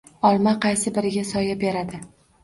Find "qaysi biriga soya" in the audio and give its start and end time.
0.61-1.57